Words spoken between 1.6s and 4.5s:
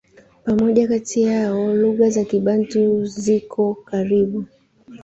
lugha za Kibantu ziko karibu